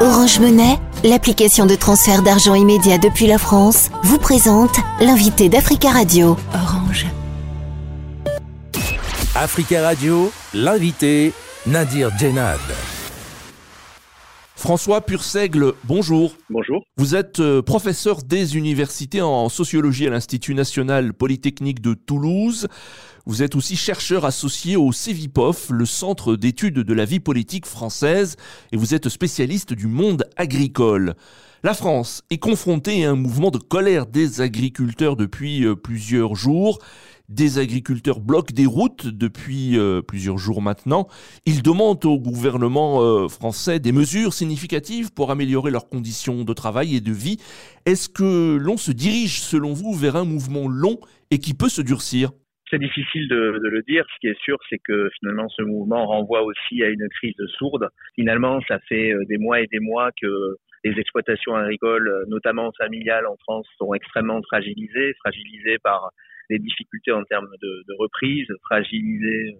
[0.00, 6.36] Orange Monnaie, l'application de transfert d'argent immédiat depuis la France, vous présente l'invité d'Africa Radio.
[6.54, 7.06] Orange.
[9.34, 11.32] Africa Radio, l'invité
[11.66, 12.60] Nadir Djenad.
[14.58, 16.34] François Pursègle, bonjour.
[16.50, 16.82] Bonjour.
[16.96, 22.66] Vous êtes euh, professeur des universités en sociologie à l'Institut national polytechnique de Toulouse.
[23.24, 28.34] Vous êtes aussi chercheur associé au CEVIPOF, le centre d'études de la vie politique française,
[28.72, 31.14] et vous êtes spécialiste du monde agricole.
[31.62, 36.80] La France est confrontée à un mouvement de colère des agriculteurs depuis euh, plusieurs jours.
[37.28, 41.08] Des agriculteurs bloquent des routes depuis euh, plusieurs jours maintenant.
[41.44, 46.96] Ils demandent au gouvernement euh, français des mesures significatives pour améliorer leurs conditions de travail
[46.96, 47.36] et de vie.
[47.84, 51.00] Est-ce que l'on se dirige, selon vous, vers un mouvement long
[51.30, 52.30] et qui peut se durcir?
[52.70, 54.06] C'est difficile de, le dire.
[54.14, 57.90] Ce qui est sûr, c'est que finalement, ce mouvement renvoie aussi à une crise sourde.
[58.14, 63.26] Finalement, ça fait euh, des mois et des mois que les exploitations agricoles, notamment familiales
[63.26, 66.10] en France, sont extrêmement fragilisées, fragilisées par
[66.48, 69.56] des difficultés en termes de, de reprise, fragilisées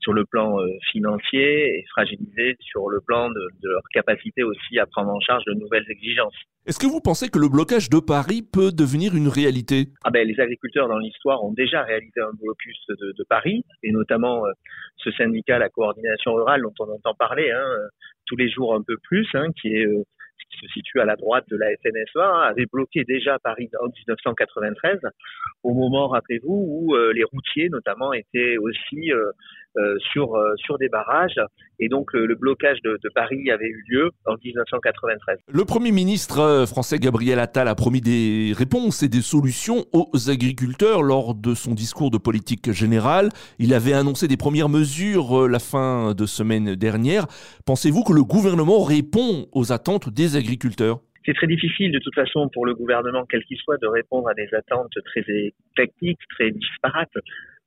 [0.00, 4.78] sur le plan euh, financier et fragilisées sur le plan de, de, leur capacité aussi
[4.78, 6.34] à prendre en charge de nouvelles exigences.
[6.66, 9.88] Est-ce que vous pensez que le blocage de Paris peut devenir une réalité?
[10.04, 13.92] Ah ben, Les agriculteurs dans l'histoire ont déjà réalisé un blocus de, de Paris, et
[13.92, 14.50] notamment euh,
[14.96, 17.64] ce syndicat, la coordination rurale, dont on entend parler hein,
[18.26, 20.02] tous les jours un peu plus, hein, qui est euh,
[20.60, 25.00] se situe à la droite de la hein, avait bloqué déjà Paris en 1993,
[25.62, 29.32] au moment, rappelez-vous, où euh, les routiers notamment étaient aussi euh,
[30.12, 31.40] sur sur des barrages,
[31.78, 35.38] et donc le blocage de, de, Paris avait eu lieu en 1993.
[35.48, 41.02] Le Premier ministre français Gabriel Attal a promis des réponses et des solutions aux agriculteurs
[41.02, 43.28] lors de son discours de politique générale.
[43.58, 47.26] Il avait annoncé des premières mesures la fin de semaine dernière.
[47.66, 51.00] Pensez-vous que le gouvernement répond aux attentes des agriculteurs?
[51.24, 54.34] C'est très difficile de toute façon pour le gouvernement, quel qu'il soit, de répondre à
[54.34, 57.16] des attentes très éclectiques, très disparates.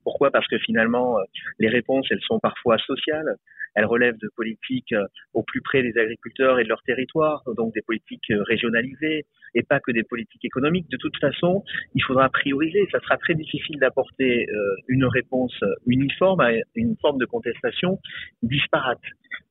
[0.04, 0.32] Pourquoi?
[0.32, 1.18] Parce que finalement,
[1.60, 3.36] les réponses, elles sont parfois sociales,
[3.76, 4.96] elles relèvent de politiques
[5.34, 9.80] au plus près des agriculteurs et de leur territoire, donc des politiques régionalisées, et pas
[9.80, 10.90] que des politiques économiques.
[10.90, 11.64] De toute façon,
[11.96, 12.88] il faudra prioriser.
[12.92, 14.48] Ça sera très difficile d'apporter
[14.88, 15.56] une réponse
[15.86, 18.00] uniforme à une forme de contestation
[18.42, 19.02] disparate.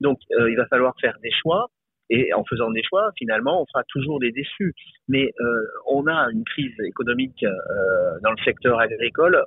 [0.01, 1.69] Donc, il va falloir faire des choix
[2.11, 4.75] et en faisant des choix, finalement, on fera toujours des déçus.
[5.09, 9.43] Mais euh, on a une crise économique euh, dans le secteur agricole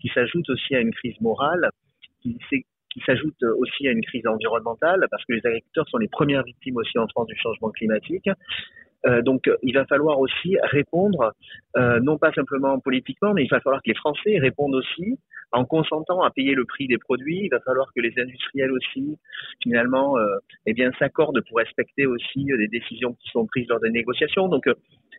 [0.00, 1.70] qui s'ajoute aussi à une crise morale,
[2.22, 6.42] qui, qui s'ajoute aussi à une crise environnementale, parce que les agriculteurs sont les premières
[6.42, 8.28] victimes aussi en France du changement climatique.
[9.06, 11.32] Euh, donc, il va falloir aussi répondre,
[11.76, 15.18] euh, non pas simplement politiquement, mais il va falloir que les Français répondent aussi
[15.52, 17.42] en consentant à payer le prix des produits.
[17.44, 19.18] Il va falloir que les industriels aussi,
[19.62, 23.90] finalement, euh, eh bien, s'accordent pour respecter aussi des décisions qui sont prises lors des
[23.90, 24.48] négociations.
[24.48, 24.66] Donc,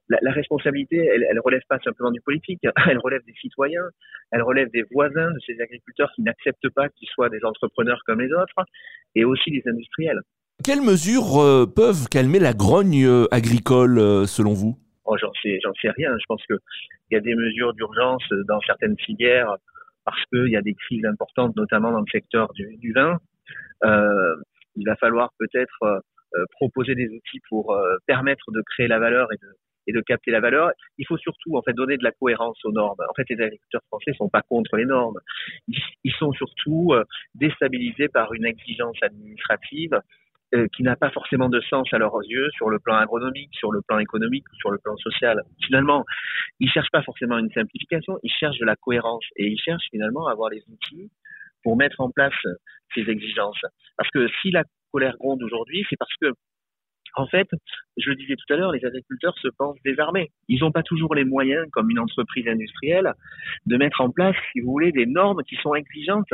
[0.09, 3.89] la, la, responsabilité, elle, elle relève pas simplement du politique, elle relève des citoyens,
[4.31, 8.21] elle relève des voisins de ces agriculteurs qui n'acceptent pas qu'ils soient des entrepreneurs comme
[8.21, 8.65] les autres,
[9.15, 10.19] et aussi des industriels.
[10.63, 14.75] Quelles mesures euh, peuvent calmer la grogne euh, agricole euh, selon vous?
[15.05, 16.17] Oh, J'en sais, sais rien.
[16.17, 16.57] Je pense qu'il
[17.11, 19.55] y a des mesures d'urgence dans certaines filières
[20.03, 23.19] parce qu'il y a des crises importantes, notamment dans le secteur du, vin.
[23.83, 26.01] Il va falloir peut-être
[26.51, 29.27] proposer des outils pour permettre de créer la valeur
[29.87, 30.71] et de, capter la valeur.
[30.97, 32.99] Il faut surtout en fait donner de la cohérence aux normes.
[33.09, 35.19] En fait, les agriculteurs français sont pas contre les normes.
[35.67, 36.93] Ils, sont surtout
[37.35, 40.01] déstabilisés par une exigence administrative
[40.73, 43.81] qui n'a pas forcément de sens à leurs yeux sur le plan agronomique, sur le
[43.81, 45.41] plan économique sur le plan social.
[45.65, 46.05] Finalement,
[46.59, 50.27] ils cherchent pas forcément une simplification, ils cherchent de la cohérence et ils cherchent finalement
[50.27, 51.11] à avoir les outils
[51.63, 52.33] pour mettre en place
[52.95, 53.59] ces exigences.
[53.97, 56.31] Parce que si la colère gronde aujourd'hui, c'est parce que
[57.15, 57.47] en fait,
[57.97, 60.29] je le disais tout à l'heure, les agriculteurs se pensent désarmés.
[60.47, 63.11] Ils n'ont pas toujours les moyens, comme une entreprise industrielle,
[63.65, 66.31] de mettre en place, si vous voulez, des normes qui sont exigeantes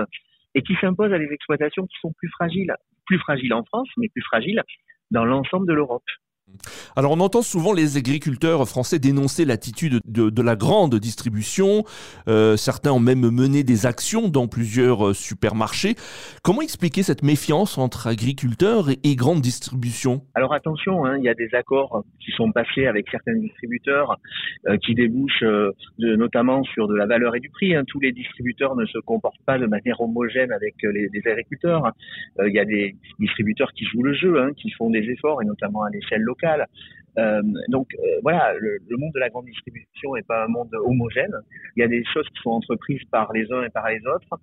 [0.55, 2.75] et qui s'imposent à des exploitations qui sont plus fragiles
[3.05, 4.61] plus fragile en France, mais plus fragile
[5.11, 6.03] dans l'ensemble de l'Europe.
[6.95, 11.83] Alors on entend souvent les agriculteurs français dénoncer l'attitude de, la grande distribution.
[12.27, 15.95] Euh, certains ont même mené des actions dans plusieurs euh, supermarchés.
[16.43, 20.21] Comment expliquer cette méfiance entre agriculteurs et, grande distribution?
[20.35, 24.17] Alors attention, hein, il y a des accords qui sont passés avec certains distributeurs
[24.67, 25.45] euh, qui débouchent
[25.97, 27.75] notamment sur de la valeur et du prix.
[27.75, 27.83] Hein.
[27.87, 31.91] Tous les distributeurs ne se comportent pas de manière homogène avec les, les agriculteurs.
[32.45, 35.45] Il y a des distributeurs qui jouent le jeu, hein, qui font des efforts et
[35.45, 36.67] notamment à l'échelle locale
[37.17, 40.73] euh, donc euh, voilà, le, le, monde de la grande distribution n'est pas un monde
[40.73, 41.33] homogène.
[41.75, 44.41] Il y a des choses qui sont entreprises par les uns et par les autres,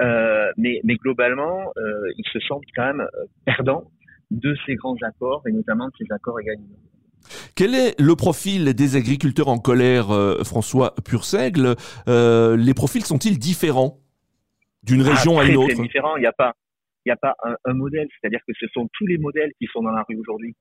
[0.00, 1.72] euh, mais, mais, globalement,
[2.16, 3.06] ils se sentent quand même
[3.44, 3.84] perdants
[4.30, 6.78] de ces grands accords et notamment de ces accords égalisants.
[7.54, 10.06] Quel est le profil des agriculteurs en colère,
[10.44, 11.76] François Purseigle?
[12.08, 14.00] Euh, Les profils sont-ils différents
[14.82, 15.74] d'une ah, région à une autre?
[15.74, 16.16] Très différents.
[16.16, 16.54] Il n'y a pas,
[17.04, 17.34] il n'y a pas
[17.64, 20.54] un, modèle, c'est-à-dire que ce sont tous les modèles qui sont dans la rue aujourd'hui.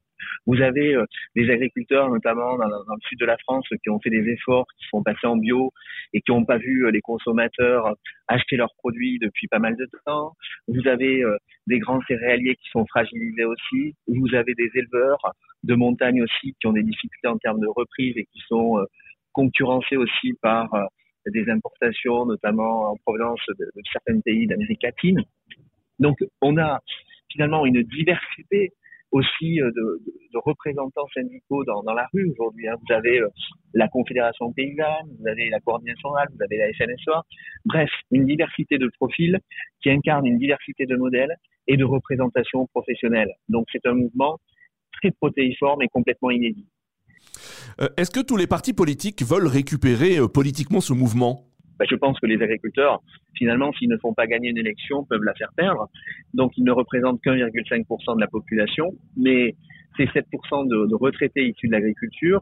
[0.48, 1.06] Vous avez euh,
[1.36, 4.88] des agriculteurs, notamment dans, le sud de la France, qui ont fait des efforts, qui
[4.88, 5.72] sont passés en bio
[6.14, 7.96] et qui n'ont pas vu euh, les consommateurs
[8.28, 10.34] acheter leurs produits depuis pas mal de temps.
[10.68, 13.96] Vous avez euh, des grands céréaliers qui sont fragilisés aussi.
[14.08, 15.20] Vous avez des éleveurs
[15.64, 18.84] de montagne aussi qui ont des difficultés en termes de reprise et qui sont
[19.32, 20.70] concurrencés aussi par
[21.28, 25.24] des importations, notamment en provenance de certains pays d'Amérique latine.
[26.01, 26.80] Donc, on a
[27.31, 28.74] finalement une diversité
[29.12, 32.68] aussi euh, de, représentants syndicaux dans, la rue aujourd'hui.
[32.68, 32.75] Hein.
[32.88, 33.27] Vous avez euh,
[33.74, 37.21] la Confédération paysanne, vous avez la coordination rurale, vous avez la FNSA.
[37.65, 39.38] Bref, une diversité de profils
[39.81, 41.36] qui incarne une diversité de modèles
[41.68, 43.31] et de représentations professionnelles.
[43.50, 44.38] Donc c'est un mouvement
[44.94, 46.68] très protéiforme et complètement inédit.
[47.81, 51.50] Euh, est-ce que tous les partis politiques veulent récupérer politiquement ce mouvement?
[51.80, 53.02] Bah, je pense que les agriculteurs,
[53.36, 55.90] finalement, s'ils ne font pas gagner une élection, peuvent la faire perdre.
[56.34, 59.56] Donc, ils ne représentent qu'1,5% de la population, mais
[59.98, 62.42] c'est 7% de, de, retraités issus de l'agriculture.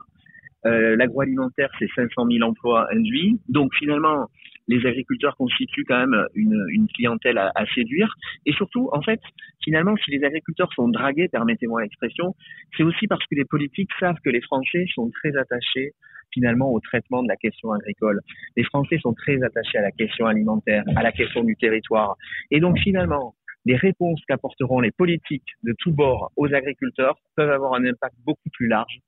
[0.66, 3.40] Euh, L'agroalimentaire, c'est 500 000 emplois induits.
[3.48, 4.28] Donc, finalement,
[4.70, 8.14] les agriculteurs constituent quand même une, clientèle à, séduire.
[8.46, 9.20] Et surtout, en fait,
[9.64, 12.36] finalement, si les agriculteurs sont dragués, permettez-moi l'expression,
[12.78, 15.94] c'est aussi parce que les politiques savent que les Français sont très attachés
[16.34, 18.22] finalement au traitement de la question agricole.
[18.56, 22.16] Les Français sont très attachés à la question alimentaire, à la question du territoire.
[22.52, 23.36] Et donc finalement,
[23.66, 28.50] les réponses qu'apporteront les politiques de tous bords aux agriculteurs peuvent avoir un impact beaucoup
[28.54, 29.00] plus large,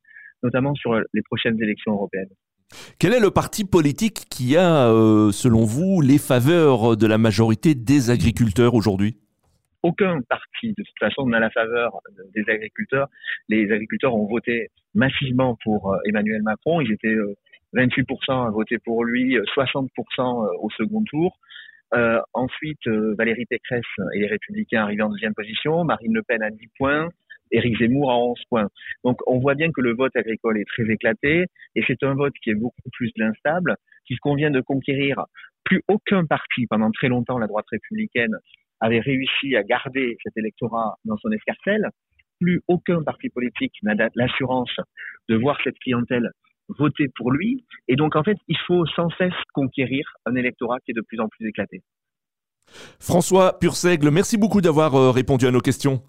[0.44, 2.30] notamment sur les prochaines élections européennes.
[3.00, 7.76] Quel est le parti politique qui a, euh, selon vous, les faveurs de la majorité
[7.76, 9.18] des agriculteurs aujourd'hui?
[9.84, 12.00] Aucun parti, de toute façon, n'a la faveur
[12.36, 13.08] des agriculteurs.
[13.50, 16.82] Les agriculteurs ont voté massivement pour euh, Emmanuel Macron.
[16.82, 17.18] Ils étaient
[17.74, 19.88] 28% euh, à voter pour lui, 60%
[20.20, 21.38] euh, au second tour.
[21.94, 23.84] Euh, ensuite, Valérie Pécresse
[24.16, 27.10] et les Républicains arrivent en deuxième position, Marine Le Pen à 10 points,
[27.52, 28.68] Éric Zemmour à 11 points.
[29.04, 31.46] Donc on voit bien que le vote agricole est très éclaté
[31.76, 33.76] et c'est un vote qui est beaucoup plus instable,
[34.06, 35.26] puisqu'on vient de conquérir
[35.66, 38.36] plus aucun parti pendant très longtemps, la droite républicaine,
[38.82, 41.88] avait réussi à garder cet électorat dans son escarcelle.
[42.40, 44.76] Plus aucun parti politique n'a l'assurance
[45.30, 46.32] de voir cette clientèle
[46.78, 47.66] voter pour lui.
[47.88, 51.20] Et donc, en fait, il faut sans cesse conquérir un électorat qui est de plus
[51.20, 51.82] en plus éclaté.
[53.00, 56.02] François Purseigle, merci beaucoup d'avoir euh, répondu à nos questions.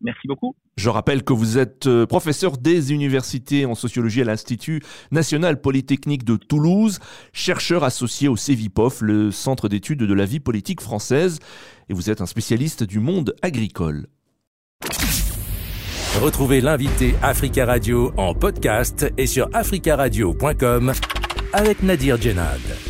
[0.00, 0.56] Merci beaucoup.
[0.76, 6.24] Je rappelle que vous êtes euh, professeur des universités en sociologie à l'Institut national polytechnique
[6.24, 7.00] de Toulouse,
[7.32, 11.38] chercheur associé au CEVIPOF, le centre d'études de la vie politique française,
[11.88, 14.06] et vous êtes un spécialiste du monde agricole.
[16.22, 20.92] Retrouvez l'invité Africa Radio en podcast et sur africaradio.com
[21.52, 22.89] avec Nadir Djenad.